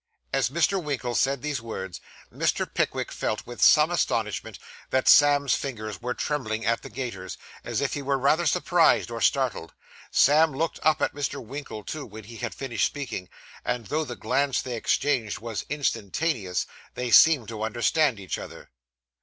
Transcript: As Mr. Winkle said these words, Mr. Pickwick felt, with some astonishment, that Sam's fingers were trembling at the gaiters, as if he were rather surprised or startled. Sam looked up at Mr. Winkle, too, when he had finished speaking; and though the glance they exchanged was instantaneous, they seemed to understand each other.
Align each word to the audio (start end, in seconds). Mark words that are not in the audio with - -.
As 0.33 0.49
Mr. 0.49 0.81
Winkle 0.83 1.13
said 1.13 1.43
these 1.43 1.61
words, 1.61 2.01
Mr. 2.33 2.65
Pickwick 2.65 3.11
felt, 3.11 3.45
with 3.45 3.61
some 3.61 3.91
astonishment, 3.91 4.57
that 4.89 5.07
Sam's 5.07 5.53
fingers 5.53 6.01
were 6.01 6.15
trembling 6.15 6.65
at 6.65 6.81
the 6.81 6.89
gaiters, 6.89 7.37
as 7.63 7.81
if 7.81 7.93
he 7.93 8.01
were 8.01 8.17
rather 8.17 8.47
surprised 8.47 9.11
or 9.11 9.21
startled. 9.21 9.75
Sam 10.09 10.53
looked 10.55 10.79
up 10.81 11.03
at 11.03 11.13
Mr. 11.13 11.39
Winkle, 11.39 11.83
too, 11.83 12.07
when 12.07 12.23
he 12.23 12.37
had 12.37 12.55
finished 12.55 12.87
speaking; 12.87 13.29
and 13.63 13.85
though 13.85 14.03
the 14.03 14.15
glance 14.15 14.59
they 14.63 14.75
exchanged 14.75 15.37
was 15.37 15.67
instantaneous, 15.69 16.65
they 16.95 17.11
seemed 17.11 17.47
to 17.49 17.61
understand 17.61 18.19
each 18.19 18.39
other. 18.39 18.71